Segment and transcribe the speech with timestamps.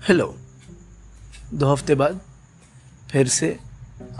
[0.00, 0.26] Hello
[1.54, 2.20] दो हफ़्ते बाद
[3.10, 3.48] फिर से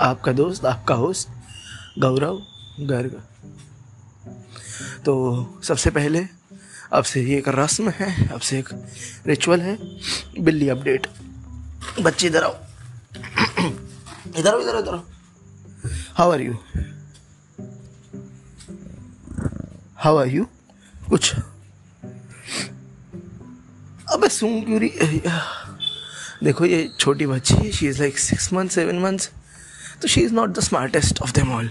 [0.00, 1.28] आपका दोस्त, आपका होस्ट
[1.98, 2.40] गौरव
[2.80, 3.14] गर्ग।
[5.04, 5.14] तो
[5.64, 6.24] सबसे पहले
[6.92, 8.68] आपसे ये एक रस्म है, आपसे एक
[9.26, 9.76] रिचुअल है,
[10.40, 11.06] बिल्ली अपडेट
[12.00, 12.54] बच्चे, इधर आओ।
[14.38, 15.02] इधर आओ, इधर इधर आओ।
[16.14, 16.56] How are you
[19.96, 20.46] how are you
[21.08, 21.34] कुछ।
[24.06, 25.20] अबे सुन क्यों रही
[26.42, 29.30] देखो ये छोटी बच्ची she is like six month seven months
[30.02, 31.70] तो she is not the smartest of them all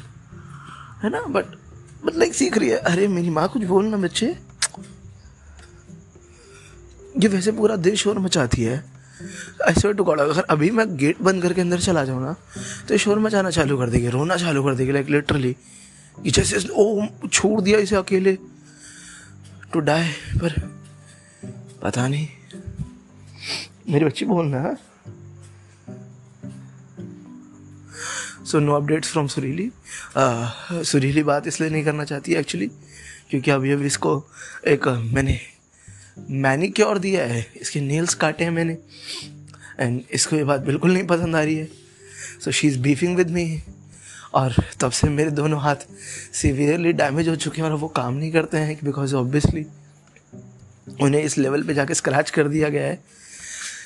[1.03, 1.21] है ना?
[1.21, 1.45] बट
[2.05, 4.27] बट लाइक सीख रही है, अरे मेरी माँ कुछ बोल ना बच्चे।
[7.19, 8.83] ये वैसे पूरा दिन शोर मचाती है।
[9.67, 12.35] ऐसे टू गॉड अगर अभी मैं गेट बंद करके अंदर चला जाऊँ ना
[12.87, 15.55] तो शोर मचाना चालू कर देगी, रोना चालू कर देगी लाइक लिटरली
[16.17, 18.37] कि जैसे ओ, छोड़ दिया इसे अकेले।
[19.73, 20.53] टू डाई पर
[21.83, 22.27] पता नहीं।
[23.89, 24.75] मेरी बच्ची बोलना
[28.45, 29.69] सो नो अपडेट्स फ्रॉम सुरीली
[30.17, 32.67] सुरीली बात इसलिए नहीं करना चाहती एक्चुअली
[33.29, 34.11] क्योंकि अभी अभी इसको
[34.67, 35.39] एक uh, मैंने
[36.29, 38.77] मैनिक्योर दिया है। इसके नेल्स काटे हैं मैंने।
[39.79, 41.67] एंड इसको ये बात बिल्कुल नहीं पसंद आ रही है।
[42.45, 43.63] So she is beefing with me
[44.33, 45.87] और तब से मेरे दोनों हाथ
[46.33, 49.65] सीवियरली डैमेज हो चुके हैं और वो काम नहीं करते हैं बिकॉज़ ऑब्वियसली
[51.01, 53.18] उन्हें इस लेवल पे जाके स्क्रैच कर दिया गया है।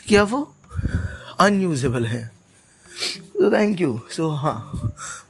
[0.08, 0.42] कि अब वो
[1.40, 2.30] अनयूजेबल हैं
[3.52, 4.04] thank you.
[4.09, 4.62] So, huh.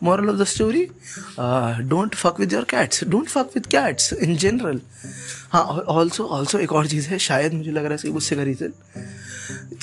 [0.01, 0.91] moral of the story:
[1.37, 3.01] uh, don't fuck with your cats.
[3.01, 4.79] Don't fuck with cats in general.
[5.53, 5.63] हाँ
[5.93, 8.71] ऑल्सो ऑल्सो एक और चीज़ है शायद मुझे लग रहा है गुस्से का रीज़न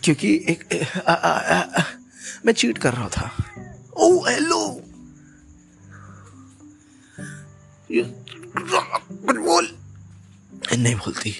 [0.02, 0.64] क्योंकि एक
[1.06, 1.82] आ, आ, आ,
[2.46, 3.30] मैं चीट कर रहा था
[3.96, 4.58] ओ हेलो
[9.46, 9.68] बोल
[10.76, 11.34] नहीं बोलती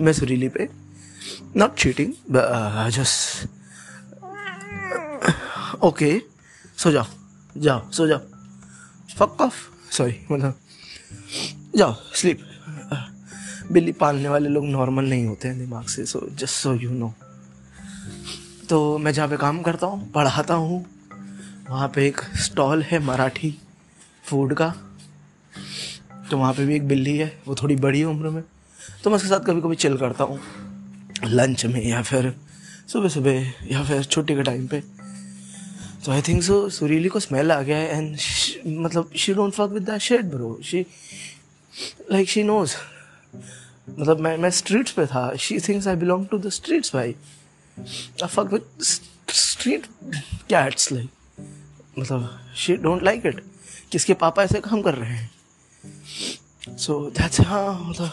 [0.00, 0.68] मैं सुरीली पे
[1.56, 2.12] नॉट चीटिंग
[2.92, 3.48] जस्ट
[5.84, 6.18] ओके
[6.78, 7.06] सो जाओ
[7.56, 8.18] जाओ सो जाओ
[9.18, 9.54] फक ऑफ़
[9.96, 10.54] सॉरी मतलब
[11.76, 12.40] जाओ स्लीप
[13.72, 17.12] बिल्ली पालने वाले लोग नॉर्मल नहीं होते हैं दिमाग से so just so you know
[18.68, 20.84] तो मैं जहाँ पे काम करता हूँ, पढ़ाता हूँ,
[21.70, 23.50] वहाँ पे एक स्टॉल है मराठी
[24.24, 24.68] फ़ूड का.
[26.30, 28.42] तो वहाँ पे भी एक बिल्ली है, वो थोड़ी बड़ी है उम्र में.
[29.04, 30.38] तो मैं उसके साथ कभी कभी चिल करता हूँ.
[31.28, 32.34] लंच में या फिर
[32.92, 34.80] सुबह सुबह या फिर छुट्टी के टाइम पे।
[36.04, 38.16] तो आई थिंक सो सुरीली को स्मेल आ गया है एंड
[38.84, 40.80] मतलब she don't fuck with that shade bro she
[42.12, 42.74] like she knows
[43.98, 45.34] मतलब मैं मैं स्ट्रीट्स पे था.
[45.36, 47.14] She thinks I belong to the streets भाई.
[48.22, 49.86] I fuck with street
[50.48, 51.10] cats like
[51.98, 53.44] मतलब शी डोंट लाइक इट
[53.92, 55.30] किसके पापा ऐसे काम कर रहे हैं?
[56.76, 58.12] सो दैट्स हाँ मतलब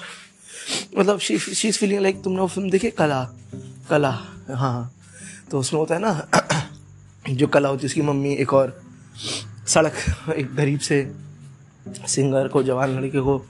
[0.97, 2.91] मतलब she she is feeling like तुमने वो फ़िल्म देखी?
[2.91, 3.23] कला।
[3.89, 4.95] कला हाँ।
[5.51, 6.27] तो उसमें होता है ना,
[7.29, 8.81] जो कला होती है, उसकी मम्मी एक और
[9.67, 9.93] सड़क,
[10.37, 11.11] एक गरीब से
[11.87, 13.45] सिंगर को, जवान लड़के को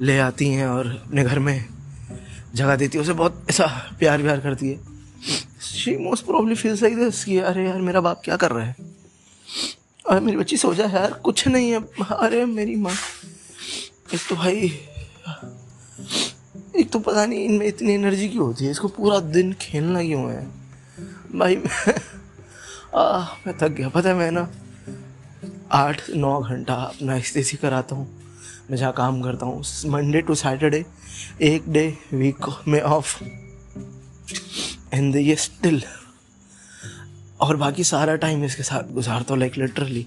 [0.00, 1.66] ले आती हैं और अपने घर में
[2.54, 3.66] जगह देती है। उसे बहुत ऐसा
[3.98, 4.80] प्यार व्यार करती है।
[5.62, 8.76] She most probably feels like this कि अरे यार, मेरा बाप क्या कर रहा है?
[10.10, 12.94] अरे मेरी बच्ची सो जाए यार, कुछ नहीं है। अरे मेरी माँ,
[14.14, 14.80] एक तो भाई
[16.74, 18.70] एक तो पता नहीं इनमें इतनी एनर्जी क्यों होती है?
[18.70, 20.46] इसको पूरा दिन खेलना क्यों है?
[21.34, 21.56] भाई
[22.94, 24.48] आ, मैं थक गया। पता है मैं ना
[25.72, 28.06] आठ नौ घंटा अपना स्टेसी कराता हूँ।
[28.70, 30.84] मैं जहाँ काम करता हूँ मंडे टू सैटरडे
[31.42, 33.22] एक डे वीक में ऑफ़
[34.94, 35.82] एंड ये स्टिल
[37.40, 40.06] और बाकी सारा टाइम इसके साथ गुजारता हूँ लाइक लिटरली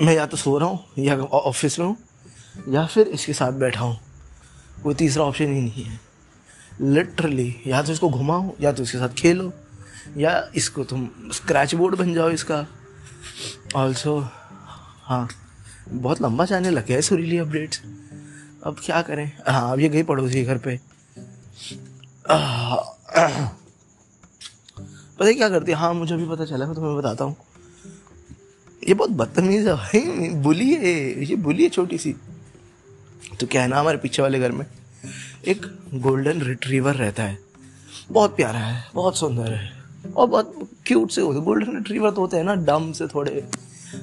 [0.00, 1.96] मैं या तो सो रहा हूँ या ऑफ़िस में हूँ
[2.68, 3.98] या फिर इसके साथ बैठा हूँ।
[4.82, 6.00] कोई तीसरा ऑप्शन ही नहीं है।
[6.82, 9.52] लिटरली या तो इसको घुमाओ, या तो इसके साथ खेलो,
[10.16, 12.66] या इसको तुम स्क्रैच बोर्ड बन जाओ इसका।
[13.76, 14.18] ऑल्सो
[15.04, 15.28] हाँ
[15.88, 17.80] बहुत लंबा जाने लग गया है सुरीली अपडेट्स
[18.62, 19.30] अब क्या करें?
[19.48, 20.78] हाँ अब ये गई पड़ोसी घर पे।
[25.18, 25.78] पता है क्या करती है?
[25.78, 27.36] हाँ मुझे भी पता चला मैं तुम्हें बताता हूँ।
[28.82, 32.14] ये बहुत बदतमीज है भाई, बुली है, ये बुली है छोटी सी।
[33.40, 34.64] तो क्या है हमारे पीछे वाले घर में
[35.46, 37.38] एक गोल्डन रिट्रीवर रहता है।
[38.10, 39.72] बहुत प्यारा है, बहुत सुंदर है
[40.06, 43.44] और बहुत क्यूट से होते गोल्डन रिट्रीवर तो होते हैं ना डम से थोड़े।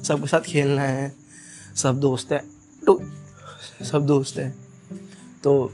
[0.04, 1.12] सबके साथ खेलना है,
[1.76, 2.42] सब दोस्त हैं
[2.82, 3.00] तो
[3.84, 4.50] सब दोस्त हैं।
[5.44, 5.72] तो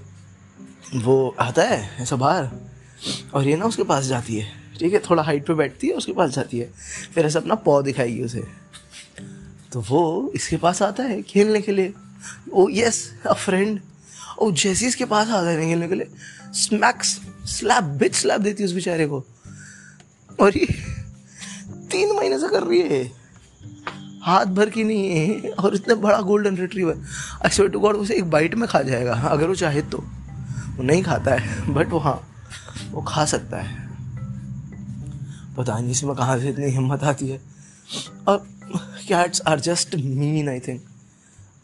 [0.94, 2.50] वो आता है ऐसा बाहर
[3.34, 4.48] और ये ना उसके पास जाती है।
[4.78, 6.70] ठीक है, थोड़ा हाइट पे बैठती है, उसके पास जाती है।
[7.14, 8.44] फिर ऐसा अपना पौ दिखाएगी उसे।
[9.72, 11.92] तो वो इसके पास आता है खेलने के लिए।
[12.52, 13.80] ओ यस अ फ्रेंड
[14.38, 16.08] ओ जैसे इसके पास आता है खेलने के लिए
[16.54, 17.18] स्मैक्स
[17.48, 19.24] स्लैब बिच स्लैब देती है उस बेचारे को।
[20.40, 20.66] और ये
[21.92, 23.02] तीन महीने से कर रही है।
[24.22, 27.02] हाथ भर की नहीं है और इतना बड़ा golden retriever
[27.44, 31.02] I to god उसे एक बाइट में खा जाएगा। अगर वो चाहे तो। वो नहीं
[31.02, 32.20] खाता है बट वो हाँ
[32.90, 33.78] वो खा सकता है।
[35.56, 37.40] पता नहीं इसमें कहाँ से इतनी हिम्मत आती है।
[38.28, 38.46] और
[39.08, 40.82] cats are just mean I think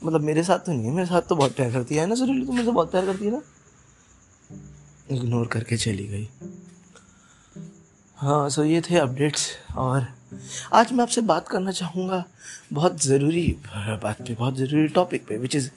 [0.03, 2.47] मतलब मेरे साथ तो नहीं है, मेरे साथ तो बहुत प्यार करती है ना सुरीली
[2.47, 3.41] तो मुझे बहुत प्यार करती है ना?
[5.11, 6.29] इग्नोर करके चली गई।
[8.19, 10.07] हाँ सो ये थे अपडेट्स और
[10.75, 12.25] आज मैं आपसे बात करना चाहूँगा
[12.73, 15.69] बहुत ज़रूरी बात पे, बहुत ज़रूरी टॉपिक पे which is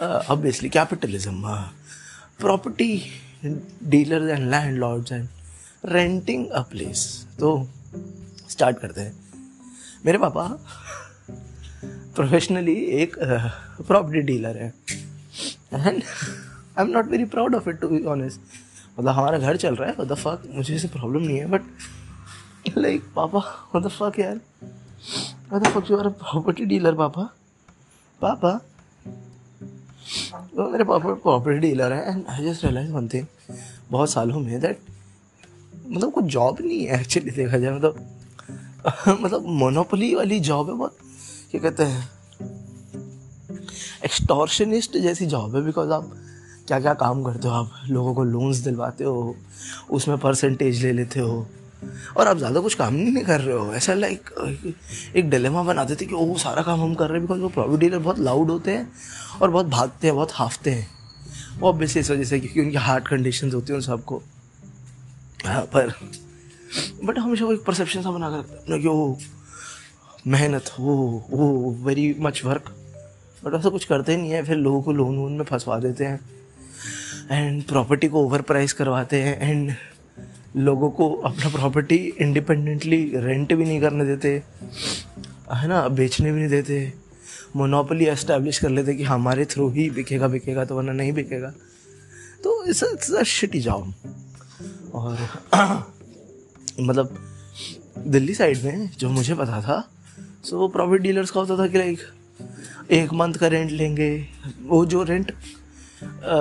[0.00, 1.54] obviously capitalism
[2.40, 3.02] property
[3.44, 5.28] dealers and landlords and
[5.84, 7.04] renting a place
[7.40, 7.68] तो
[8.50, 9.18] स्टार्ट करते हैं।
[10.06, 10.46] मेरे पापा
[12.16, 14.72] प्रोफेशनली एक प्रॉपर्टी डीलर है।
[15.72, 18.40] And I am not very proud of it to be honest
[18.98, 21.62] मतलब हमारा घर चल रहा है द फक मुझे ऐसे प्रॉब्लम नहीं है बट
[22.78, 24.40] लाइक पापा द फक यार।
[25.54, 27.22] The fuck you are property dealer पापा।
[28.20, 28.60] पापा
[30.46, 33.26] तो मेरे पापा प्रॉपर्टी डीलर है and I just realize one thing
[33.90, 34.78] बहुत सालों में दैट
[35.86, 38.06] मतलब कोई जॉब नहीं है एक्चुअली देखा जाए मतलब
[39.20, 40.96] मतलब मोनोपोली वाली जॉब है, बहुत
[41.50, 42.08] क्या कहते हैं?
[44.04, 46.10] एक्सटॉर्शनिस्ट जैसी जॉब है बिकॉज़ आप
[46.68, 47.54] क्या क्या काम करते हो?
[47.54, 49.36] आप लोगों को लोन्स दिलवाते हो,
[49.90, 51.46] उसमें परसेंटेज ले लेते हो
[52.16, 54.30] और आप ज़्यादा कुछ काम नहीं कर रहे हो। ऐसा लाइक
[55.16, 57.80] एक डिलेमा बनाते थे कि वो सारा काम हम कर रहे हैं बिकॉज़ वो प्रॉफिट
[57.80, 58.92] डीलर बहुत लाउड होते हैं
[59.42, 60.88] और बहुत भागते हैं, बहुत हाफते हैं।
[61.60, 64.22] वो ऑब्वियसली इस वजह से क्योंकि उनकी हार्ट कंडीशन होती हैं उन सबको।
[65.46, 65.92] हाँ पर
[67.04, 69.18] बट हमेशा वो एक परसेप्शन सा बना कर रखता कि वो
[70.26, 72.74] मेहनत, वो वो वेरी मच वर्क
[73.44, 76.20] बट ऐसा कुछ करते नहीं है, फिर लोगों को लोन वोन में फंसवा देते हैं.
[77.30, 79.72] एंड प्रॉपर्टी को ओवर प्राइस करवाते हैं एंड
[80.56, 84.42] लोगों को अपना प्रॉपर्टी इंडिपेंडेंटली रेंट भी नहीं करने देते,
[85.54, 86.92] है ना, बेचने भी नहीं देते.
[87.56, 91.52] मोनोपली एस्टेब्लिश कर लेते कि हमारे थ्रू ही बिकेगा बिकेगा तो वरना नहीं बिकेगा.
[92.44, 93.94] तो इट्स अ शिटी जॉब
[94.94, 95.18] और
[96.80, 97.16] मतलब
[98.06, 99.78] दिल्ली साइड में जो मुझे पता था
[100.44, 101.98] सो वो प्रॉफिट डीलर्स का होता था कि लाइक
[102.90, 104.26] एक मंथ का रेंट लेंगे।
[104.66, 105.32] वो जो रेंट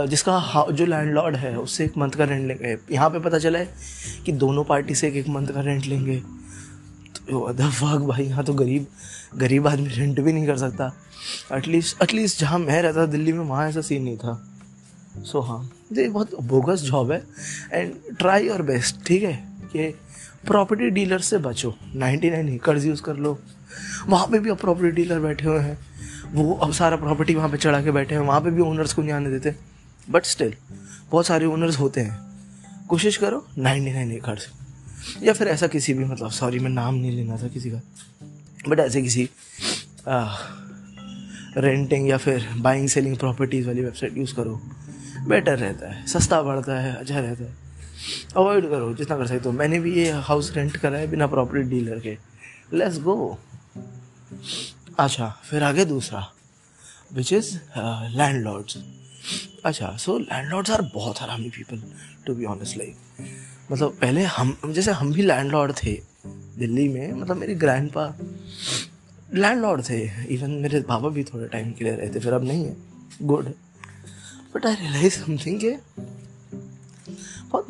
[0.09, 3.69] जिसका जो लैंडलॉर्ड है उससे एक मंथ का रेंट लेंगे। यहाँ पे पता चला है
[4.25, 6.15] कि दोनों पार्टी से एक एक मंथ का रेंट लेंगे।
[7.29, 8.85] तो फक भाई यहाँ तो गरीब
[9.37, 10.91] गरीब आदमी रेंट भी नहीं कर सकता।
[11.53, 14.33] एटलीस्ट एटलीस्ट जहाँ मैं रहता था दिल्ली में वहाँ ऐसा सीन नहीं था।
[15.17, 17.23] सो so, हाँ। ये बहुत बोगस जॉब है।
[17.73, 19.33] एंड ट्राई और बेस्ट ठीक है?
[19.71, 19.87] कि
[20.47, 23.37] प्रॉपर्टी डीलर से बचो। नाइन्टी नाइन कर्ज यूज़ कर लो।
[24.07, 25.77] वहाँ पे भी अब प्रॉपर्टी डीलर बैठे हुए हैं।
[26.33, 29.01] वो अब सारा प्रॉपर्टी वहाँ पे चढ़ा के बैठे हैं वहाँ पे भी ओनर्स को
[29.01, 29.55] नहीं आने देते।
[30.09, 30.53] बट स्टिल
[31.11, 32.19] बहुत सारे ओनर्स होते हैं।
[32.89, 34.47] कोशिश करो नाइन्टी नाइन एकर्स
[35.23, 37.81] या फिर ऐसा किसी भी मतलब सॉरी मैं नाम नहीं लेना था किसी का।
[38.67, 39.29] बट ऐसे किसी
[40.07, 40.35] आ,
[41.57, 44.61] रेंटिंग या फिर बाइंग सेलिंग प्रॉपर्टीज़ वाली वेबसाइट यूज़ करो।
[45.27, 47.53] बेटर रहता है सस्ता पड़ता है अच्छा रहता है।
[48.37, 51.69] अवॉइड करो जितना कर सकते हो। मैंने भी ये हाउस रेंट करा है बिना प्रॉपर्टी
[51.69, 52.17] डीलर के।
[52.73, 53.39] लेट्स गो
[54.99, 56.33] अच्छा फिर आगे दूसरा
[57.13, 57.55] विच इज़
[58.17, 58.77] लैंड लॉर्ड्स
[59.65, 61.83] अच्छा सो लैंड लॉर्ड्स आर बहुत हरामी people
[62.25, 62.95] to be honest like
[63.71, 66.01] मतलब पहले हम, जैसे हम भी लैंड लॉर्ड थे,
[66.57, 68.17] दिल्ली में मतलब मेरे ग्रैंड पा
[69.33, 72.43] लैंड लॉर्ड थे इवन मेरे पापा भी थोड़े टाइम के लिए रहे थे फिर अब
[72.43, 72.75] नहीं है
[73.21, 73.45] good
[74.55, 75.75] but I realize something के
[77.49, 77.67] बहुत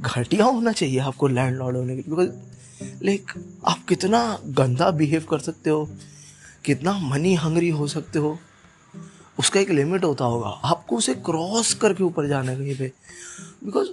[0.00, 3.32] घटिया होना चाहिए आपको लैंड लॉर्ड होने के लिए बिकॉज़ लाइक
[3.66, 5.90] आप कितना गंदा बिहेव कर सकते हो
[6.64, 8.38] कितना मनी हंगरी हो सकते हो?
[9.38, 12.92] उसका एक लिमिट होता होगा। आपको उसे क्रॉस करके ऊपर जाना कहीं पे।
[13.64, 13.88] Because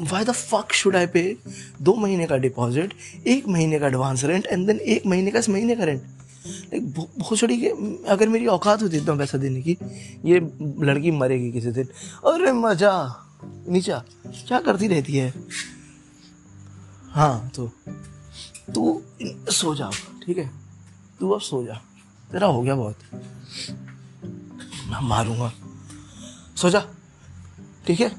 [0.00, 1.36] why the fuck should I pay
[1.82, 2.94] दो महीने का डिपॉजिट
[3.26, 6.02] एक महीने का एडवांस रेंट एंड देन एक महीने का इस महीने का रेंट
[6.46, 7.68] लाइक बहुत छोड़ी कि,
[8.08, 9.78] अगर मेरी औकात होती इतना पैसा देने की,
[10.24, 10.40] ये
[10.84, 11.84] लड़की मरेगी किसी दिन।
[12.26, 13.20] अरे मज़ा!
[13.68, 14.04] नीचा,
[14.48, 15.34] क्या करती रहती है?
[17.10, 17.70] हाँ तो
[18.74, 19.02] तू
[19.50, 19.90] सो जा
[20.26, 20.63] ठीक है?
[21.20, 21.74] तू अब सो जा।
[22.32, 22.98] तेरा हो गया बहुत।
[24.86, 25.52] मैं मारूँगा।
[26.56, 26.80] सो जा।
[27.86, 28.16] ठीक है?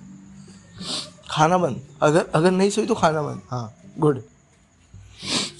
[1.29, 4.21] खाना बंद। अगर अगर नहीं सोई तो खाना बंद। हाँ। गुड।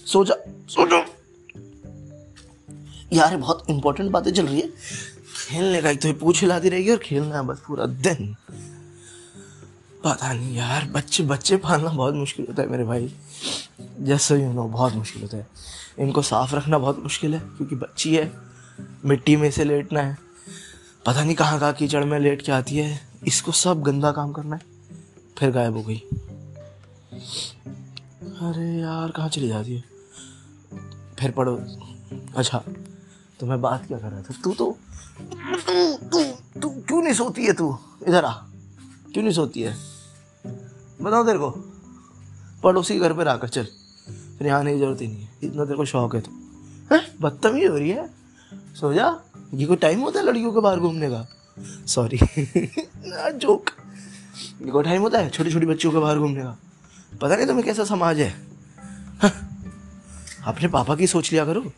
[0.06, 1.06] सो जा। सो जा।
[3.13, 4.68] यार बहुत इंपॉर्टेंट बातें चल रही है।
[5.50, 8.36] खेलने का एक तो पूछ हिलाती रहेगी और खेलना है बस पूरा दिन।
[10.04, 13.15] पता नहीं यार बच्चे बच्चे पालना बहुत मुश्किल होता है मेरे भाई।
[14.00, 15.48] जैसे यू नो बहुत मुश्किल होता है।
[15.98, 18.32] इनको साफ़ रखना बहुत मुश्किल है, क्योंकि बच्ची है,
[19.06, 20.18] मिट्टी में से लेटना है।
[21.06, 24.56] पता नहीं कहाँ कहाँ कीचड़ में लेट के आती है। इसको सब गंदा काम करना
[24.56, 24.62] है,
[25.38, 25.98] फिर गायब हो गई।
[28.42, 29.84] अरे यार, कहाँ चली जाती है?
[31.20, 31.56] फिर पढ़ो।
[32.38, 32.64] अच्छा
[33.40, 34.34] तो मैं बात क्या कर रहा था?
[34.44, 34.78] तू तो
[36.62, 37.78] तू क्यों नहीं सोती है तू?
[38.08, 38.32] इधर आ।
[39.14, 39.75] क्यों नहीं सोती है?
[41.02, 41.50] बताओ तेरे को।
[42.64, 43.68] पड़ोसी घर पर आकर चल।
[44.38, 46.32] फिर यहाँ नहीं ज़रूरत ही नहीं है। इतना तेरे को शौक है तो।
[46.92, 47.01] हैं?
[47.22, 48.10] बदतमीज हो रही है।
[48.54, 49.22] सो जा
[49.54, 51.27] ये कोई टाइम होता है लड़कियों के बाहर घूमने का?
[51.88, 52.20] सॉरी
[53.39, 53.70] जोक
[54.62, 56.58] ये कोई टाइम होता है छोटी छोटी बच्चियों के बाहर घूमने का?
[57.22, 58.30] पता नहीं तुम्हें कैसा समाज है।
[59.22, 59.32] हाँ,
[60.48, 61.72] अपने पापा की सोच लिया करो।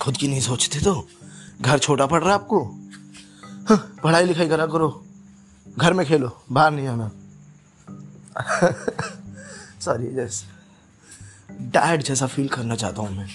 [0.00, 1.08] खुद की नहीं सोचते तो।
[1.62, 2.64] घर छोटा पड़ रहा आपको।
[3.68, 5.04] हाँ, पढ़ाई लिखाई करा करो।
[5.78, 7.10] घर में खेलो बाहर नहीं आना।
[9.80, 10.44] सॉरी जैस
[11.48, 13.28] डैड जैसा फील करना चाहता हूँ मैं।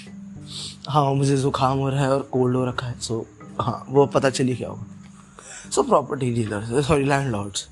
[0.89, 3.25] हाँ मुझे ज़ुकाम हो रहा है और कोल्ड हो रखा है सो
[3.61, 7.67] हाँ वो पता चली क्या होगा। So property dealer sorry landlords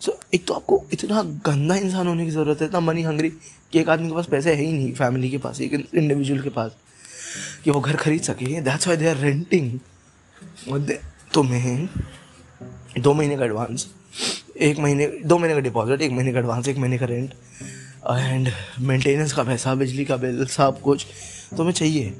[0.00, 3.28] so एक तो आपको इतना गंदा इंसान होने की ज़रूरत है, इतना मनी हंगरी
[3.72, 6.50] कि एक आदमी के पास पैसे है ही नहीं फैमिली के पास, एक इंडिविजुअल के
[6.50, 6.70] पास,
[7.64, 9.78] कि वो घर खरीद सके। That's why they are renting
[11.34, 11.88] तुम्हें
[12.98, 13.86] दो महीने का एडवांस
[14.58, 17.34] एक महीने, दो महीने का डिपॉजिट एक महीने का एडवांस एक महीने का रेंट
[18.10, 21.06] एंड मेंटेनेंस का पैसा, बिजली का बिल, सब कुछ
[21.56, 22.10] तुम्हें चाहिए।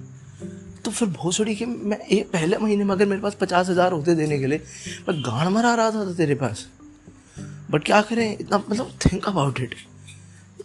[0.84, 3.92] तो फिर बहुत छोड़ी कि मैं एक पहले महीने में अगर मेरे पास पचास हज़ार
[3.92, 4.58] होते देने के लिए,
[5.08, 6.66] मैं गाड़ मरा रहा था था तेरे पास।
[7.70, 8.38] बट क्या करें?
[8.38, 9.74] इतना मतलब think about it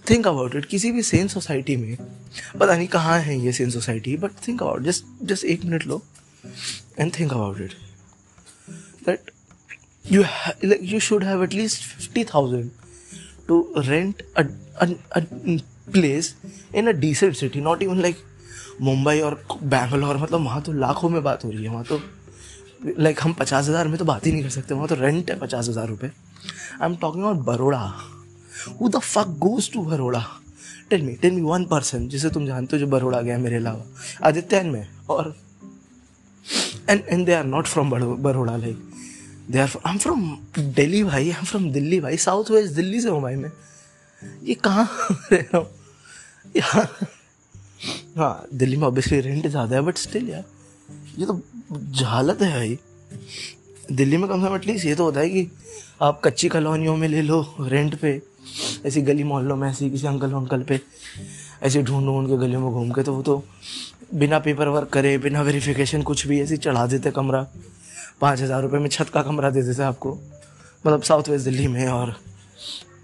[0.10, 1.96] think about it किसी भी सेन सोसाइटी में,
[2.60, 6.02] पता नहीं कहाँ है ये sane society but think about just just एक minute low
[7.00, 7.74] and think about it
[9.06, 9.32] that
[10.06, 10.24] you
[10.64, 12.79] like you should have at least 50000
[13.50, 14.46] to rent a,
[14.82, 15.22] a, a
[15.92, 16.34] place
[16.74, 18.26] in a decent city not even like
[18.82, 22.00] Mumbai और बैंगलोर मतलब वहाँ तो लाखों में बात हो रही है वहाँ तो
[23.00, 25.38] लाइक हम पचास हज़ार में तो बात ही नहीं कर सकते वहाँ तो रेंट है
[25.40, 26.10] पचास हज़ार रुपये
[26.82, 27.80] I am talking about Baroda
[28.82, 30.24] who the fuck goes to Baroda
[30.90, 34.28] tell me tell me one person जिसे तुम जानते हो जो बरोड़ा गया मेरे अलावा।
[34.28, 35.36] आदित्य में और
[36.90, 37.90] and and they are not from
[38.24, 38.89] Baroda like
[39.50, 40.22] they are I am from
[40.58, 43.52] Delhi भाई आई एम फ्रॉम दिल्ली भाई साउथ वेस्ट दिल्ली से हूँ भाई मैं।
[44.44, 44.88] ये कहाँ
[45.32, 45.68] रह रहा हूँ?
[48.18, 50.44] हाँ दिल्ली में ऑब्वियसली रेंट ज़्यादा है बट स्टिल यार,
[51.18, 51.42] ये तो
[51.72, 52.78] जहालत है भाई।
[53.92, 55.48] दिल्ली में कम से कम एटलीस्ट ये तो होता है कि
[56.02, 58.22] आप कच्ची कॉलोनियों में ले लो रेंट पे,
[58.86, 60.80] ऐसी गली मोहल्लों में, ऐसी किसी अंकल अंकल पे,
[61.64, 63.44] ऐसे ढूंढ ढूंढ के गलियों में घूम के तो वो तो
[64.14, 67.46] बिना पेपर वर्क करे, बिना वेरिफिकेशन कुछ भी, ऐसे चढ़ा देते कमरा।
[68.22, 70.14] पाँच हज़ार रुपये में छत का कमरा दे देते आपको।
[70.86, 72.16] मतलब साउथ वेस्ट दिल्ली में और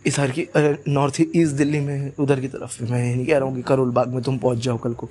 [0.07, 0.47] इधर की
[0.87, 4.13] नॉर्थ ईस्ट दिल्ली में, उधर की तरफ़ मैं। नहीं कह रहा हूँ कि करोल बाग
[4.13, 5.09] में तुम पहुँच जाओ कल को।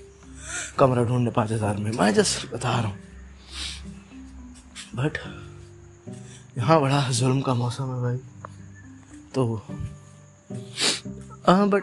[0.78, 2.96] कमरा ढूँढने पाँच हज़ार में। मैं जस्ट बता रहा हूँ।
[4.96, 5.18] बट
[6.58, 8.16] यहाँ बड़ा जुल्म का मौसम है भाई।
[9.34, 9.62] तो
[11.46, 11.82] हाँ बट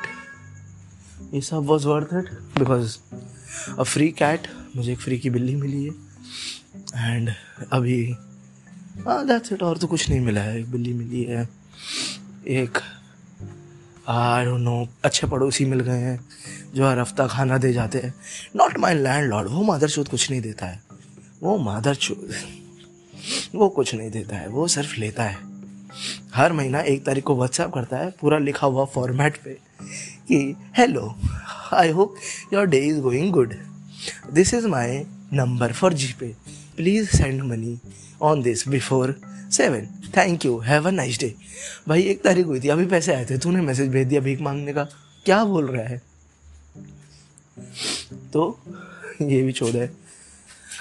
[1.33, 2.97] ये सब was worth it because
[3.79, 5.91] a free cat मुझे एक फ्री की बिल्ली मिली है।
[6.95, 7.29] एंड
[7.71, 8.03] अभी
[9.05, 10.59] हाँ दैट्स इट और तो कुछ नहीं मिला है.
[10.59, 11.47] एक बिल्ली मिली है.
[12.47, 12.77] एक
[14.09, 16.19] आई डोंट नो अच्छे पड़ोसी मिल गए हैं,
[16.75, 18.13] जो हर हफ़्ता खाना दे जाते हैं.
[18.55, 20.81] नॉट माई लैंड लॉर्ड वो मादर चौथ कुछ नहीं देता है.
[21.43, 24.47] वो मादर चौथ वो कुछ नहीं देता है.
[24.47, 25.37] वो सिर्फ़ लेता है.
[26.35, 29.53] हर महीना एक तारीख को व्हाट्सएप करता है, पूरा लिखा हुआ फॉर्मेट पे,
[30.27, 31.13] कि hello
[31.73, 32.15] I hope
[32.53, 33.53] your day is going good
[34.33, 36.33] this is my number for G pay
[36.81, 37.77] please send money
[38.21, 39.15] on this before
[39.51, 41.33] seven thank you have a nice day
[41.87, 44.73] भाई, एक तारीख हुई थी, अभी पैसे आए थे। तूने मैसेज भेज दिया भीख मांगने
[44.73, 44.83] का।
[45.25, 46.01] क्या बोल रहा है?
[48.33, 48.59] तो
[49.21, 49.91] ये भी चौदह है।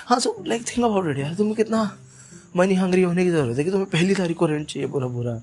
[0.07, 1.83] हाँ so like think about it यार। तुम्हें कितना
[2.57, 5.41] मनी हंगरी होने की ज़रूरत है कि तुम्हें पहली तारीख को रेंट चाहिए पूरा पूरा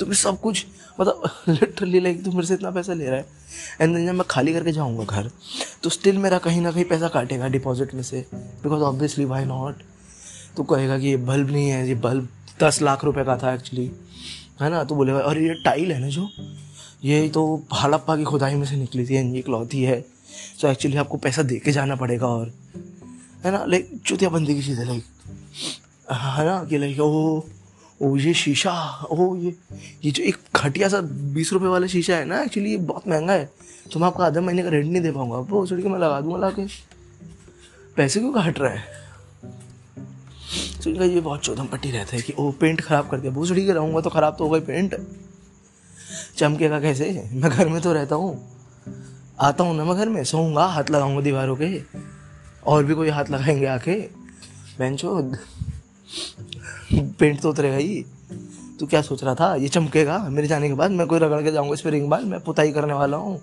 [0.00, 0.66] तुम्हें सब कुछ
[1.00, 3.26] मतलब लिटरली लाइक तुम मेरे से इतना पैसा ले रहा है
[3.80, 5.30] एंड देन जब मैं खाली करके जाऊँगा घर
[5.82, 9.74] तो स्टिल मेरा कहीं ना कहीं पैसा काटेगा डिपॉजिट में से बिकॉज़ ऑब्वियसली वाई नॉट
[10.56, 12.28] तो कहेगा कि ये बल्ब नहीं है, ये बल्ब
[12.62, 13.90] दस लाख रुपए का था एक्चुअली
[14.62, 14.84] है ना?
[14.84, 16.28] तो बोलेगा और ये टाइल है ना जो?
[17.04, 20.04] ये तो हड़प्पा की खुदाई में से निकली थी एंड ये क्लॉथी है
[20.60, 22.52] सो एक्चुअली आपको पैसा दे के जाना पड़ेगा और,
[23.44, 23.64] है ना?
[23.64, 25.04] लाइक चुतिया बंदी की चीज़ है लाइक
[26.12, 26.64] है ना?
[26.64, 27.40] कि लाइक ओ
[28.02, 29.54] ओ, ये शीशा, ओ, ये
[30.04, 33.32] ये जो एक घटिया सा बीस रुपए वाला शीशा है ना एक्चुअली ये बहुत महँगा
[33.32, 33.50] है।
[33.92, 36.20] तो मैं आपको आधे महीने का रेंट नहीं दे पाऊँगा। वो छोड़ के मैं लगा
[36.20, 36.66] दूँगा ला के
[37.96, 38.82] पैसे क्यों घट रहा है?
[40.84, 43.72] तो ये बहुत चौदम पट्टी रहता है कि, ओ पेंट खराब कर दिया। छोड़ी के
[43.72, 44.94] रहूँगा तो खराब तो होगा पेंट
[46.36, 47.30] चमकेगा कैसे?
[47.32, 48.58] मैं घर में तो रहता हूँ।
[49.40, 51.82] आता हूँ ना मैं घर में, सोऊँगा, हाथ लगाऊँगा दीवारों के।
[52.66, 54.00] और भी कोई हाथ लगाएँगे आके?
[54.78, 55.32] बेंचो
[56.92, 58.04] पेंट तो उतरेगा ही।
[58.80, 59.54] तू क्या सोच रहा था?
[59.54, 60.18] ये चमकेगा?
[60.28, 62.72] मेरे जाने के बाद मैं कोई रगड़ के जाऊँगा इस पर रिंग बाल, मैं पुताई
[62.72, 63.40] करने वाला हूँ।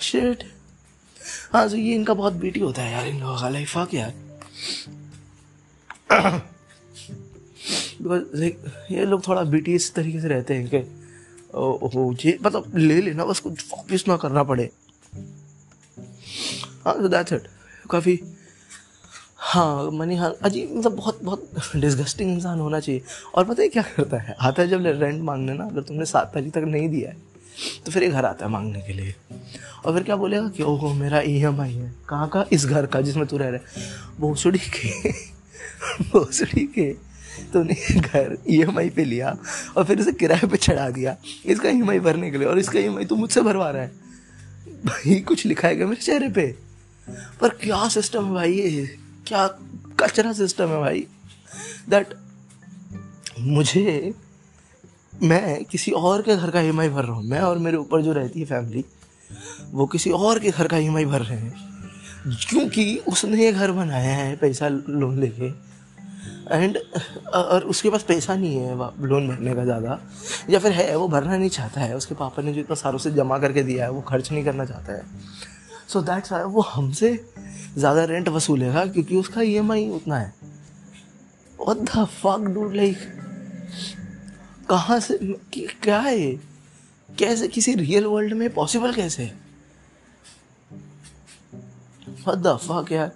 [0.00, 0.44] शिट
[1.52, 4.12] हाँ तो ये इनका बहुत बीटी होता है यार, इन लोगों का लाइफ फक यार।
[8.02, 8.44] बिकॉज़
[8.92, 10.78] ये लोग थोड़ा बीटी इस तरीके से रहते हैं कि,
[11.54, 14.70] ओ ये मतलब ले लेना, बस कुछ वापिस ना करना पड़े।
[16.84, 17.48] हाँ तो दैट्स इट
[17.90, 18.16] काफ़ी
[19.52, 23.02] हाँ मनी हाँ अजीब मतलब बहुत बहुत डिस्गस्टिंग इंसान होना चाहिए।
[23.34, 24.36] और पता है क्या करता है?
[24.40, 27.16] आता है जब रेंट मांगने ना, अगर तुमने सात तारीख तक नहीं दिया है
[27.86, 29.14] तो फिर ये घर आता है मांगने के लिए।
[29.84, 32.44] और फिर क्या बोलेगा कि, ओहो, मेरा ई एम आई है। कहाँ का?
[32.52, 35.10] इस घर का जिसमें तू रह रहा रहे भोसड़ी के
[36.02, 36.90] भोसड़ी के
[37.52, 39.36] तूने घर ई एम आई पे लिया
[39.76, 41.16] और फिर इसे किराए पे चढ़ा दिया।
[41.46, 43.70] इसका ई एम आई भरने के लिए और इसका ई एम आई तू मुझसे भरवा
[43.70, 43.92] रहा है।
[44.86, 46.54] भाई, कुछ लिखा है क्या मेरे चेहरे पे?
[47.40, 49.09] पर क्या सिस्टम है भाई ये?
[49.30, 49.46] क्या
[50.00, 51.06] कचरा सिस्टम है भाई?
[51.88, 52.14] दैट
[53.38, 54.12] मुझे,
[55.12, 58.12] मैं किसी और के घर का ईएमआई भर रहा हूँ। मैं और मेरे ऊपर जो
[58.12, 58.84] रहती है फैमिली
[59.72, 64.14] वो किसी और के घर का ईएमआई भर रहे हैं। क्योंकि उसने ये घर बनाया
[64.16, 65.52] है पैसा लोन लेके।
[66.54, 66.78] एंड
[67.34, 68.74] और उसके पास पैसा नहीं है
[69.06, 70.00] लोन भरने का ज़्यादा।
[70.50, 73.10] या फिर है, वो भरना नहीं चाहता है। उसके पापा ने जो इतना सारों से
[73.10, 75.04] जमा करके दिया है, वो खर्च नहीं करना चाहता है।
[75.88, 77.12] सो दैट्स वो हमसे
[77.78, 80.34] ज़्यादा रेंट वसूलेगा क्योंकि उसका ईएमआई उतना है।
[81.58, 82.04] What the
[85.00, 85.18] से
[85.82, 86.18] क्या है
[87.08, 89.22] कैसे, किसी रियल वर्ल्ड में पॉसिबल कैसे?
[92.90, 93.10] है यार?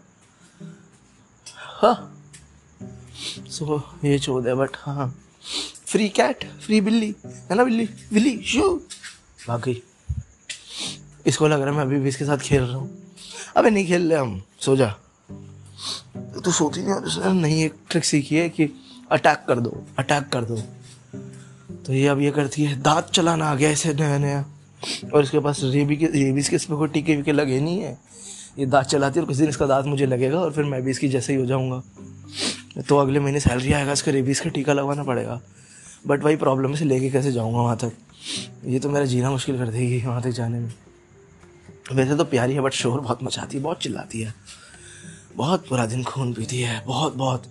[3.50, 5.08] सो ये चोद बट हाँ।
[5.86, 7.88] फ्री कैट फ्री बिल्ली, है ना बिल्ली?
[8.12, 8.68] बिल्ली शू
[9.48, 9.82] बाकी
[11.26, 13.03] इसको लग रहा है मैं अभी भी इसके साथ खेल रहा हूँ।
[13.56, 14.88] अबे नहीं खेल रहे हम सो जा।
[16.44, 18.68] तो सोती नहीं और उसने नहीं एक ट्रिक सीखी है कि
[19.10, 20.56] अटैक कर दो अटैक कर दो।
[21.86, 24.44] तो ये अब ये करती है दांत चलाना आ गया ऐसे नया नया।
[25.14, 27.98] और इसके पास रेबी के रेबीज के इसमें कोई टीके वीके लगे नहीं है।
[28.58, 30.90] ये दांत चलाती है और किसी दिन इसका दांत मुझे लगेगा और फिर मैं भी
[30.90, 31.82] इसकी जैसे ही हो जाऊँगा।
[32.88, 35.40] तो अगले महीने सैलरी आएगा इसका रेबीज का टीका लगवाना पड़ेगा।
[36.06, 37.92] बट वही प्रॉब्लम है से लेके कैसे जाऊँगा वहाँ तक?
[38.66, 40.72] ये तो मेरा जीना मुश्किल कर देगी वहाँ तक जाने में।
[41.92, 44.34] वैसे तो प्यारी है बट शोर बहुत मचाती है, बहुत चिल्लाती है।
[45.36, 47.46] बहुत पूरा दिन खून पीती है, बहुत बहुत।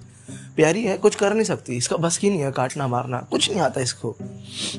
[0.55, 3.61] प्यारी है, कुछ कर नहीं सकती, इसका बस की नहीं है काटना, मारना, कुछ नहीं
[3.61, 4.15] आता इसको।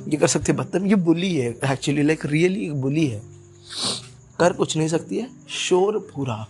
[0.09, 3.23] ये कर सकते बदतम ये बुली है एक्चुअली लाइक रियली एक बुली है।
[4.39, 6.47] कर कुछ नहीं सकती है, शोर पूरा।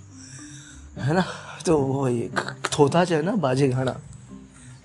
[0.99, 1.25] है ना?
[1.67, 2.31] तो वो ये
[2.79, 4.01] थोता जो है ना, बाजे घाना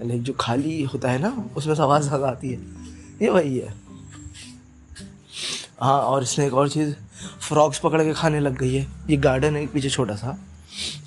[0.01, 2.59] लाइक जो खाली होता है ना, उसमें से आवाज़ ज़्यादा आती है।
[3.21, 3.73] ये वही है।
[5.81, 6.95] हाँ और इसने एक और चीज़
[7.47, 10.37] फ्रॉग्स पकड़ के खाने लग गई है। ये गार्डन है पीछे छोटा सा।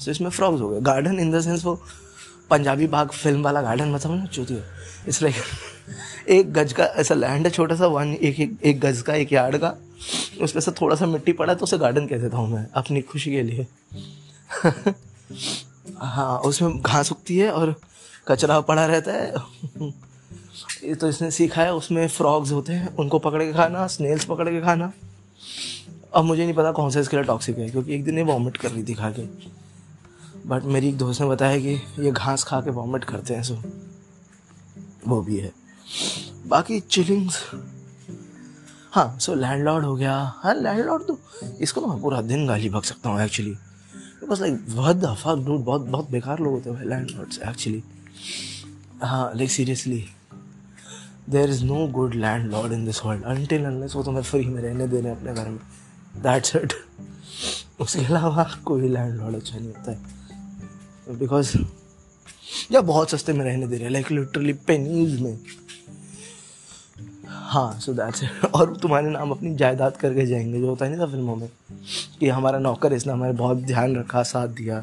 [0.04, 1.74] तो इसमें फ्रॉग्स हो गए। गार्डन इन द सेंस वो
[2.50, 4.62] पंजाबी बाग फ़िल्म वाला गार्डन मतलब ना चौथी
[5.08, 5.34] इस लाइक
[6.28, 9.32] एक गज का ऐसा लैंड है छोटा सा वन एक एक, एक गज का एक
[9.32, 9.74] यार्ड का।
[10.42, 13.30] उसमें से थोड़ा सा मिट्टी पड़ा तो उसे गार्डन कह देता हूँ मैं अपनी खुशी
[13.30, 13.66] के लिए।
[15.98, 17.74] हाँ उसमें घास उगती है और
[18.28, 19.32] कचरा पड़ा रहता है।
[20.84, 24.48] ये तो इसने सीखा है उसमें फ्रॉग्स होते हैं उनको पकड़ के खाना स्नेल्स पकड़
[24.48, 24.92] के खाना।
[26.14, 28.56] अब मुझे नहीं पता कौन सा इसके लिए टॉक्सिक है, क्योंकि एक दिन ये वॉमिट
[28.56, 29.22] कर रही थी खा के।
[30.48, 33.54] बट मेरी एक दोस्त ने बताया कि ये घास खा के वॉमिट करते हैं सो
[35.08, 35.52] वो भी है।
[36.46, 37.42] बाकी चिलिंग्स
[38.92, 41.18] हाँ सो लैंड लैंडलॉर्ड हो गया। हाँ लैंडलॉर्ड तो
[41.60, 43.54] इसको मैं पूरा दिन गाली भग सकता हूँ एक्चुअली
[44.28, 47.82] बस लाइक बहुत दफ़ा डूड बहुत बहुत बेकार लोग होते हैं लैंडलॉर्ड्स एक्चुअली
[49.02, 50.04] हाँ like seriously
[51.30, 52.14] there is no good
[52.52, 55.58] landlord in this world until unless वो तुम्हें फ्री में रहने देने अपने घर में।
[56.14, 56.72] दैट्स इट
[57.80, 61.56] उसके अलावा कोई लैंड लॉर्ड अच्छा नहीं होता है। बिकॉज़
[62.72, 65.38] या बहुत सस्ते में रहने दे रहे हैं लाइक लिटरली पेनीज में।
[67.26, 71.06] हाँ सो दैट्स इट और तुम्हारे नाम अपनी जायदाद करके जाएँगे, जो होता है ना
[71.06, 71.48] फ़िल्मों में,
[72.20, 74.82] कि हमारा नौकर इसने हमारे बहुत ध्यान रखा, साथ दिया।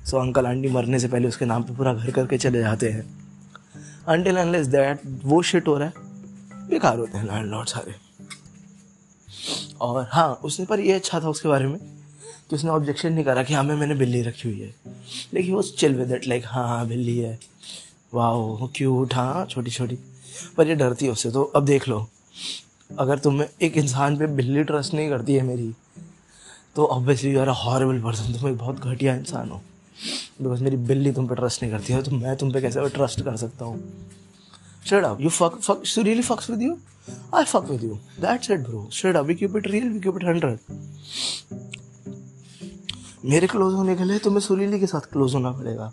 [0.00, 3.04] सो अंकल आंटी मरने से पहले उसके नाम पे पूरा घर करके चले जाते हैं।
[4.08, 5.92] अनटिल अनलेस दैट वो शिट हो रहा है,
[6.68, 7.94] बेकार होते हैं लैंड लॉर्ड सारे।
[9.80, 11.78] और हाँ उसने पर ये अच्छा था उसके बारे में
[12.50, 14.74] कि उसने ऑब्जेक्शन नहीं करा कि हाँ मैं मैंने बिल्ली रखी हुई है।
[15.34, 17.38] लेकिन वो चिल विद इट लाइक हाँ हाँ बिल्ली है।
[18.14, 19.98] वाह क्यूट हाँ छोटी छोटी
[20.56, 22.06] पर ये डरती है उससे तो अब देख लो।
[22.90, 25.72] अगर तुम्हें एक इंसान पे बिल्ली ट्रस्ट नहीं करती है मेरी
[26.76, 29.60] तो obviously you are a horrible person तुम एक बहुत घटिया इंसान हो।
[30.42, 33.20] बिकॉज़ मेरी बिल्ली तुम पे ट्रस्ट नहीं करती है तो मैं तुम पे कैसे ट्रस्ट
[33.20, 33.80] कर सकता हूँ?
[34.86, 36.74] Up, you fuck, fuck, she really fucks with you?
[37.32, 37.98] I fuck with you.
[38.18, 38.86] That's it, bro.
[38.90, 40.58] Straight up, we keep it real, we keep it 100.
[43.24, 45.90] मेरे क्लोज होने के लिए तुम्हें सुरीली के साथ क्लोज होना पड़ेगा।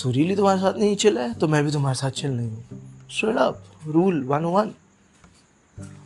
[0.00, 3.36] सुरीली तुम्हारे साथ नहीं चिल है तो मैं भी तुम्हारे साथ चिल नहीं हूँ। Straight
[3.36, 4.70] up rule one one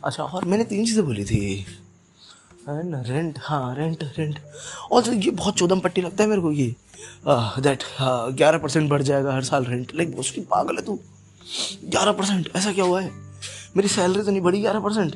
[0.03, 1.39] अच्छा और मैंने तीन चीज़ें बोली थी।
[2.69, 4.39] एंड रेंट हाँ रेंट रेंट
[4.91, 6.67] और ये बहुत चौदम पट्टी लगता है मेरे को ये।
[7.27, 10.99] दैट ग्यारह परसेंट बढ़ जाएगा हर साल रेंट लाइक उसकी पागल है तू।
[11.85, 13.11] ग्यारह परसेंट, ऐसा क्या हुआ है?
[13.77, 15.15] मेरी सैलरी तो नहीं बढ़ी ग्यारह परसेंट।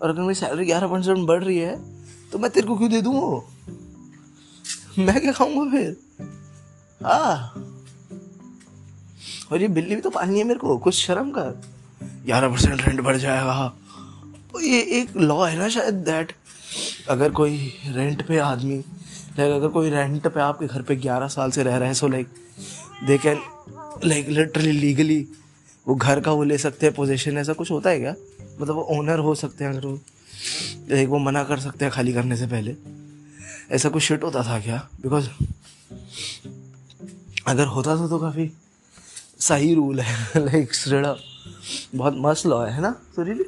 [0.00, 1.76] और अगर मेरी सैलरी ग्यारह परसेंट बढ़ रही है
[2.32, 3.48] तो मैं तेरे को क्यों दे दूँ वो?
[4.98, 5.96] मैं क्या खाऊँगा फिर?
[7.00, 7.52] हाँ।
[9.52, 11.60] और ये बिल्ली भी तो पालनी है मेरे को, कुछ शर्म कर।
[12.24, 13.68] ग्यारह परसेंट रेंट बढ़ जाएगा।
[14.52, 16.32] तो ये एक लॉ है ना शायद दैट
[17.08, 17.56] अगर कोई
[17.86, 18.78] रेंट पे आदमी
[19.38, 22.08] लाइक अगर कोई रेंट पे आपके घर पे ग्यारह साल से रह रहे हैं so
[22.08, 22.28] like
[23.06, 23.40] they can
[24.04, 25.20] like literally legally
[25.88, 28.14] वो घर का वो ले सकते हैं पोजीशन ऐसा कुछ होता है क्या?
[28.60, 30.00] मतलब वो ओनर हो सकते हैं अगर वो
[30.90, 32.76] लाइक वो मना कर सकते हैं खाली करने से पहले।
[33.70, 34.88] ऐसा कुछ शिट होता था क्या?
[35.02, 35.28] बिकॉज़
[37.46, 38.52] अगर होता था तो काफ़ी
[39.38, 41.16] सही रूल है। लाइक श्रेड़ा
[41.94, 42.90] बहुत मस्त लॉ है ना?
[42.90, 43.44] सुरीली?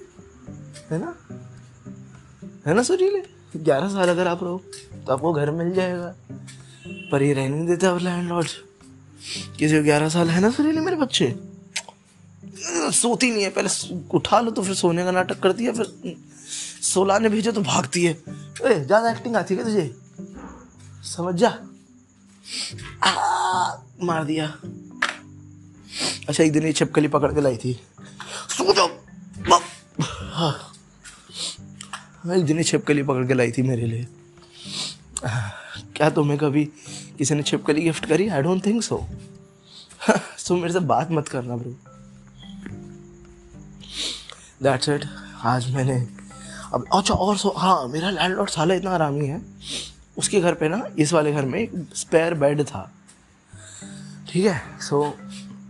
[0.90, 1.16] है ना?
[2.66, 3.22] है ना सुरीली?
[3.56, 4.62] ग्यारह साल अगर आप रहो
[5.06, 6.14] तो आपको घर मिल जाएगा।
[7.12, 8.48] पर ये रहने नहीं देते अब लैंड लॉर्ड
[9.58, 11.51] किसी को ग्यारह साल है ना सुरीले मेरे बच्चे?
[12.92, 13.68] सोती नहीं है। पहले
[14.16, 16.16] उठा लो तो फिर सोने का नाटक करती है, फिर
[16.84, 18.12] सोलाने भेजो तो भागती है।
[18.84, 19.90] ज़्यादा एक्टिंग आती है तुझे?
[21.06, 21.48] समझ जा।
[24.04, 24.46] मार दिया।
[26.28, 27.72] अच्छा एक दिन ये छिपकली पकड़ के लाई थी।
[28.50, 28.72] सो
[30.32, 30.52] हाँ।
[32.36, 34.06] एक दिन ये छिपकली पकड़ के लाई थी मेरे लिए।
[35.96, 36.64] क्या तुम्हें कभी
[37.18, 38.28] किसी ने छिपकली गिफ्ट करी?
[38.28, 39.06] आई डोंट थिंक सो
[40.38, 41.74] सो मेरे से बात मत करना ब्रो
[44.62, 45.04] दैट्स इट
[45.44, 45.94] आज मैंने
[46.74, 49.40] अब अच्छा और सो हाँ मेरा लैंडलॉर्ड साला इतना आरामी है।
[50.18, 52.82] उसके घर पे ना, इस वाले घर में एक स्पेयर बेड था।
[54.28, 54.60] ठीक है?
[54.80, 55.02] सो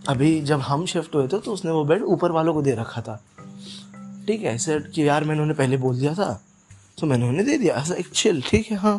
[0.09, 3.01] अभी जब हम शिफ्ट हुए थे तो उसने वो बेड ऊपर वालों को दे रखा
[3.01, 3.17] था।
[4.27, 4.57] ठीक है?
[4.59, 6.33] सर कि यार, मैंने उन्हें पहले बोल दिया था।
[6.99, 8.97] तो मैंने उन्हें दे दिया। ऐसा एक चिल ठीक है हाँ।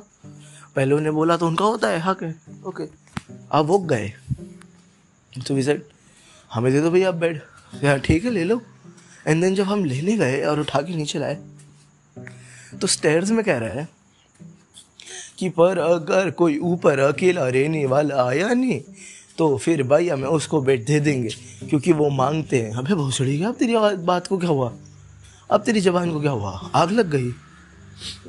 [0.76, 2.90] पहले उन्हें बोला तो उनका होता है हक है ओके
[3.52, 4.12] अब वो गए।
[5.48, 5.84] तो वी सेड
[6.52, 7.42] हमें दे दो भैया बेड
[7.84, 8.62] यार, ठीक है, ले लो।
[9.28, 11.38] एंड देन जब हम लेने गए और उठा के नीचे लाए
[12.82, 13.88] तो स्टेयर्स में कह रहा है
[15.38, 18.82] कि, पर अगर कोई ऊपर अकेला रहने वाला आया नहीं
[19.38, 21.30] तो फिर भाई हमें उसको बेड दे देंगे,
[21.70, 24.74] क्योंकि वो मांगते हैं। अबे भोसड़ी गया अब तेरी बात को, क्या हुआ?
[25.52, 26.72] अब तेरी जबान को क्या हुआ?
[26.76, 27.30] आग लग गई।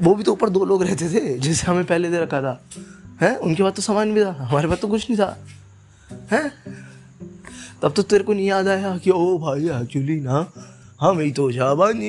[0.03, 2.65] वो भी तो ऊपर दो लोग रहते थे, जिसे हमें पहले दे रखा था।
[3.23, 3.37] हैं?
[3.37, 5.47] उनके पास तो सामान भी था, हमारे पास तो कुछ नहीं था।
[6.33, 6.51] हैं?
[7.83, 10.53] तब तो तेरे को नहीं याद आया कि, ओ भाई एक्चुअली ना
[11.01, 11.51] हमें तो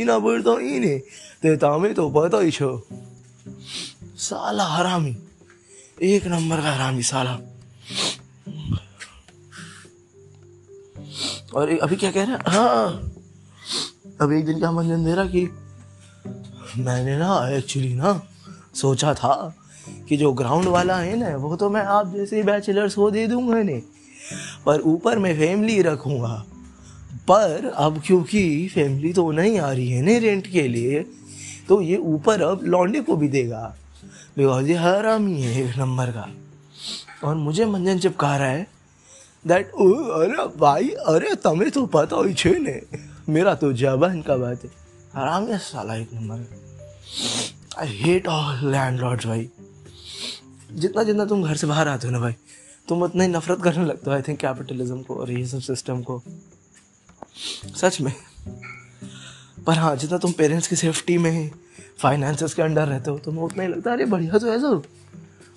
[0.06, 1.00] ना बढ़ता ही नहीं
[1.42, 2.88] ते तामे तो पता ही छो।
[4.18, 5.18] साला हरामी।
[6.02, 7.40] एक नंबर का हरामी साला।
[11.56, 12.42] और अभी क्या कह रहा है?
[12.48, 13.12] हाँ।
[14.22, 15.50] अभी एक दिन क्या मंजन दे रहा कि
[16.78, 18.22] मैंने ना एक्चुअली ना,
[18.76, 19.56] सोचा था
[20.10, 23.62] कि जो ग्राउंड वाला है ना, वो तो मैं आप जैसे बैचलर्स हो दे दूँगा
[23.64, 23.82] नहीं
[24.66, 26.46] पर ऊपर मैं फैमिली रखूँगा।
[27.28, 31.04] पर अब क्योंकि फैमिली तो नहीं आ रही है ना रेंट के लिए
[31.68, 33.76] तो ये ऊपर अब लौंडे को भी देगा।
[34.38, 36.28] बिकॉज़ ये हरामी है एक नंबर का।
[37.24, 38.68] और मुझे मंजन चिपका रहा है
[39.46, 42.82] दैट अरे भाई, अरे तुम्हें तो पता ही छे ने।
[43.30, 44.70] मेरा तो जबान का बात है।
[45.16, 46.46] आराम है साला एक number
[47.80, 49.50] I hate all landlord भाई।
[50.74, 52.34] जितना जितना तुम घर से बाहर आते हो ना भाई,
[52.88, 56.02] तुम उतना ही नफरत करने लगते हो आई थिंक कैपिटलिज्म को और ये सब सिस्टम
[56.02, 56.22] को।
[57.76, 58.14] सच में।
[59.68, 61.52] पर हाँ जितना तुम पेरेंट्स की सेफ्टी में
[62.00, 64.84] फाइनेंसेस के अंडर रहते हो, तुम्हें उतना ही लगता है, अरे बढ़िया तो है सब।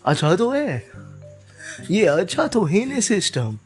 [0.04, 0.90] अच्छा तो है।
[1.90, 3.58] ये अच्छा तो है नहीं सिस्टम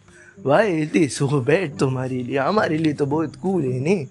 [0.46, 4.06] भाई, इतनी सो बैठ तुम्हारे लिए, हमारे लिए तो बहुत कूल है नहीं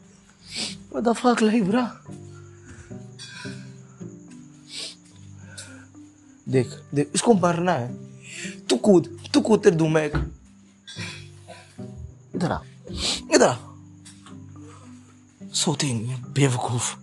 [0.91, 1.85] What the fuck like bro
[6.49, 7.93] देख देख, इसको मरना है।
[8.69, 10.15] तू कूद तू कूद तेरे दूँ एक
[12.35, 12.59] इधर आ
[13.33, 13.70] इधर आ।
[15.53, 16.97] सोते ही नहीं है बेवकूफ़।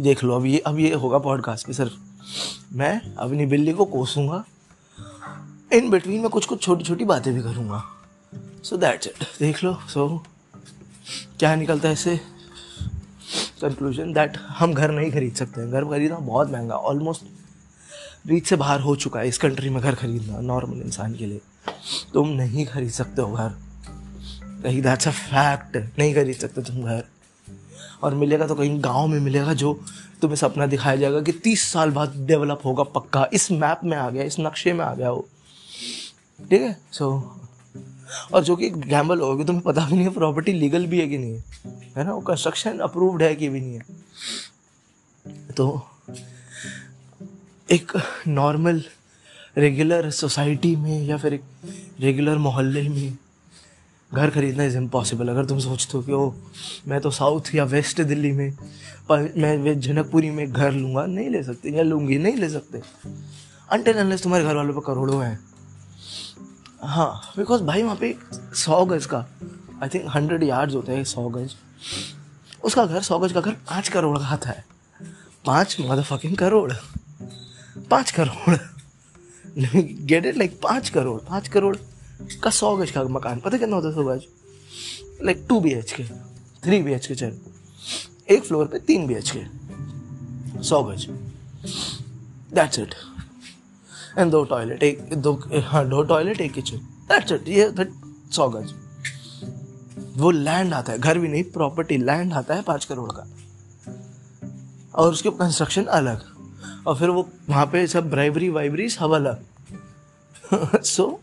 [0.00, 1.92] देख लो अब ये अब ये होगा पॉडकास्ट पे सिर्फ़।
[2.72, 4.44] मैं अपनी बिल्ली को कोसूँगा।
[5.72, 7.84] इन बिटवीन में कुछ कुछ छोटी छोटी बातें भी करूँगा।
[8.64, 10.28] सो दैट्स इट देख लो सो so,
[11.38, 12.16] क्या निकलता है इससे?
[13.62, 17.22] कंक्लूजन दैट हम घर नहीं खरीद सकते हैं। घर खरीदना बहुत महँगा ऑलमोस्ट
[18.26, 21.40] रीच से बाहर हो चुका है। इस कंट्री में घर खरीदना नॉर्मल इंसान के लिए।
[22.14, 23.67] तुम नहीं खरीद सकते हो घर।
[24.62, 27.04] कहीं दैट्स अ फैक्ट नहीं खरीद सकते तुम घर।
[28.02, 29.80] और मिलेगा तो कहीं गाँव में मिलेगा जो
[30.22, 34.10] तुम्हें सपना दिखाया जाएगा कि तीस साल बाद डेवलप होगा पक्का। इस मैप में आ
[34.10, 35.28] गया, इस नक्शे में आ गया वो।
[36.50, 36.76] ठीक है?
[36.92, 37.34] सो
[38.34, 41.18] और जो कि गैम्बल होगी तुम्हें पता भी नहीं है प्रॉपर्टी लीगल भी है कि
[41.18, 41.44] नहीं है?
[41.96, 42.12] है ना?
[42.12, 43.82] वो कंस्ट्रक्शन अप्रूव्ड है कि भी नहीं है?
[45.56, 45.86] तो
[47.70, 47.92] एक
[48.28, 48.82] नॉर्मल
[49.58, 51.42] रेगुलर सोसाइटी में या फिर एक
[52.00, 53.16] रेगुलर मोहल्ले में
[54.14, 56.32] घर खरीदना इज़ इम्पॉसिबल अगर तुम सोचते हो कि ओ
[56.88, 58.50] मैं तो साउथ या वेस्ट दिल्ली में,
[59.08, 62.80] पर मैं जनकपुरी में घर लूँगा, नहीं ले सकते, या लूँगी, नहीं ले सकते।
[63.70, 65.38] अनटिल अनलेस तुम्हारे घर वालों पर करोड़ों हैं।
[66.82, 68.14] हाँ बिकॉज़ भाई वहाँ पे
[68.54, 69.18] सौ गज का
[69.82, 71.54] आई थिंक हंड्रेड यार्ड्स होते हैं सौ गज।
[72.64, 74.64] उसका घर, सौ गज का घर पाँच करोड़ का आता है
[75.46, 76.72] पाँच मदर करोड़।
[77.90, 78.56] पाँच करोड़।
[79.58, 81.76] गेट इट लाइक पाँच करोड़ पाँच करोड़।
[82.20, 84.26] का सौ गज का मकान, पता कितना होता है सौ गज?
[85.24, 86.04] Like two B H K
[86.64, 87.38] three B H K चल।
[88.30, 91.06] एक फ्लोर पे तीन बी एच के सौ गज।
[92.54, 92.94] दैट्स इट
[94.18, 96.76] एंड दो टॉयलेट एक, दो हाँ दो टॉयलेट एक किचन
[97.10, 97.72] दैट्स इट ये
[98.32, 98.74] सौ गज।
[100.16, 103.26] वो लैंड आता है, घर भी नहीं प्रॉपर्टी लैंड आता है पाँच करोड़ का।
[104.94, 106.22] और उसके कंस्ट्रक्शन अलग।
[106.86, 109.44] और फिर वो वहाँ पे सब ब्राइबरी वाइबरी सब अलग।
[110.82, 111.20] सो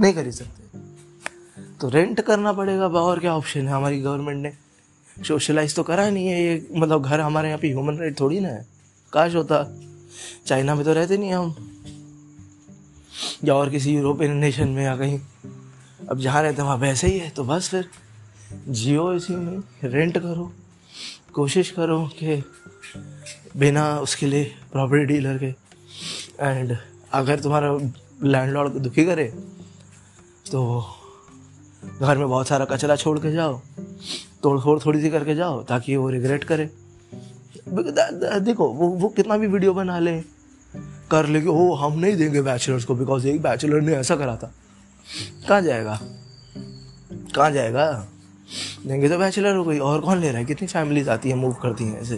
[0.00, 0.78] नहीं खरीद सकते।
[1.80, 4.52] तो रेंट करना पड़ेगा, और क्या ऑप्शन है हमारी गवर्नमेंट ने?
[5.24, 8.48] सोशलाइज तो करा नहीं है ये मतलब घर हमारे यहाँ पे ह्यूमन राइट थोड़ी ना
[8.48, 8.66] है।
[9.12, 9.78] काश होता।
[10.46, 11.54] चाइना में तो रहते नहीं हम।
[13.44, 15.20] या और किसी यूरोपियन नेशन में या कहीं।
[16.10, 17.88] अब जहाँ रहते हैं, वहाँ वैसे ही है तो बस फिर।
[18.68, 20.52] जियो इसी में रेंट करो।
[21.32, 22.42] कोशिश करो कि
[23.56, 25.54] बिना उसके लिए प्रॉपर्टी डीलर के।
[26.40, 26.76] एंड
[27.12, 27.78] अगर तुम्हारा
[28.22, 29.32] लैंडलॉर्ड को दुखी करे
[30.52, 30.86] तो
[32.00, 33.60] घर में बहुत सारा कचरा छोड़ के जाओ,
[34.42, 36.70] तोड़ फोड़ थोड़ी सी करके जाओ, ताकि वो रिग्रेट करे।
[38.40, 40.20] देखो, वो वो कितना भी वीडियो बना ले,
[41.10, 44.36] कर ले कि, ओ, हम नहीं देंगे बैचलर्स को बिकॉज़ एक बैचलर ने ऐसा करा
[44.36, 44.52] था।
[45.48, 46.00] कहाँ जाएगा?
[47.36, 48.06] कहाँ जाएगा?
[48.86, 50.44] देंगे तो बैचलर हो गई। और कौन ले रहा है?
[50.44, 52.16] कितनी फैमिलीज़ आती है मूव करती हैं ऐसे?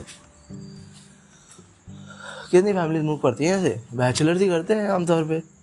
[2.51, 3.83] कितनी फैमिलीज़ मूव करती हैं ऐसे?
[3.95, 5.58] बैचलर ही करते हैं आमतौर पे।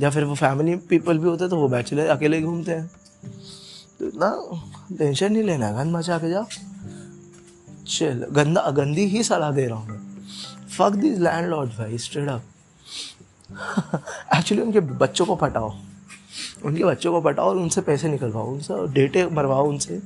[0.00, 2.90] या फिर वो फैमिली पीपल भी होते तो वो बैचलर अकेले घूमते हैं।
[3.98, 6.46] तो इतना टेंशन नहीं लेना, गंद मचा के जाओ।
[7.88, 10.00] चल गंदा, गंदी ही सलाह दे रहा हूँ मैं।
[10.68, 12.42] फक दिस लैंड लॉर्ड भाई स्ट्रेट अप
[14.36, 15.74] एक्चुअली उनके बच्चों को पटाओ।
[16.64, 20.00] उनके बच्चों को पटाओ और उनसे पैसे निकलवाओ। उनसे डेटे मरवाओ उनसे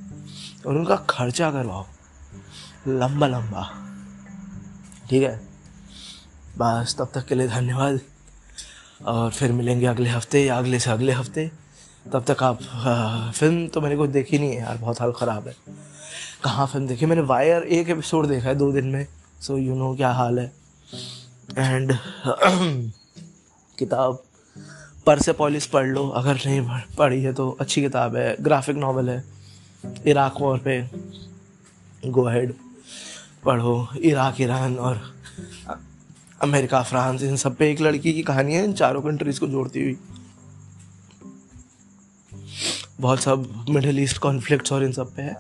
[0.67, 1.85] और उनका खर्चा करवाओ।
[2.89, 3.71] लंबा लंबा।
[5.11, 5.37] ठीक है?
[6.59, 8.01] बस, तब तक के लिए धन्यवाद।
[9.01, 11.51] और फिर मिलेंगे अगले हफ़्ते या अगले से अगले हफ़्ते।
[12.13, 15.49] तब तक आप आ, फ़िल्म तो मैंने कुछ देखी नहीं है यार बहुत हाल ख़राब
[15.49, 15.55] है।
[16.45, 17.07] कहाँ फ़िल्म देखी?
[17.07, 19.07] मैंने वायर एक एपिसोड देखा है दो दिन में
[19.41, 20.53] सो यू नो क्या हाल है।
[21.59, 21.93] एंड
[23.79, 24.23] किताब
[25.07, 26.61] पर से पॉलिस पढ़ लो। अगर नहीं
[26.99, 29.23] पढ़ी है तो अच्छी किताब है ग्राफिक नावल है।
[30.07, 30.81] इराक वॉर पे
[32.03, 32.55] गो हेड
[33.45, 35.01] पढ़ो। इराक ईरान और
[36.41, 39.83] अमेरिका, फ्रांस, इन सब पे एक लड़की की कहानी है, इन चारों कंट्रीज़ को जोड़ती
[39.83, 39.97] हुई।
[43.01, 45.37] बहुत सब मिडिल ईस्ट कॉन्फ्लिक्ट्स और इन सब पे है।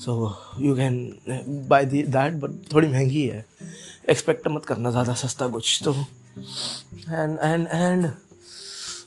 [0.00, 0.12] So
[0.60, 3.44] you can buy that but थोड़ी महँगी है।
[4.10, 8.04] एक्सपेक्ट मत करना ज़्यादा सस्ता कुछ तो। And and and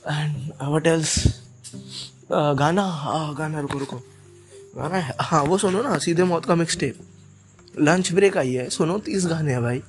[0.08, 1.18] and what else
[2.32, 2.84] गाना?
[2.84, 3.98] हाँ गाना, रुको रुको।
[4.78, 7.00] गाना है। हाँ वो सुनो ना, सीधे मौत का मिक्स टेप
[7.80, 9.82] लंच ब्रेक आई है। सुनो तीस गाने हैं भाई।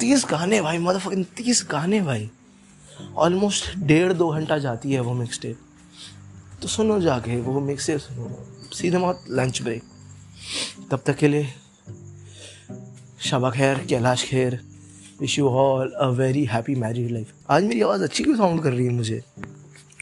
[0.00, 2.30] तीस गाने भाई मतलब तीस गाने भाई।
[3.16, 5.58] ऑलमोस्ट डेढ़ दो घंटा जाती है वो मिक्स टेप
[6.62, 8.28] तो सुनो जाके, वो मिक्स सुनो।
[8.72, 9.82] सीधे मौत लंच ब्रेक
[10.90, 11.52] तब तक के लिए,
[13.20, 14.60] शबा खैर, Kailash Kher
[15.20, 18.72] wish you all a very happy married life आज मेरी आवाज़ अच्छी क्यों साउंड कर
[18.72, 19.22] रही है मुझे?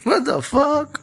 [0.07, 1.02] What the fuck?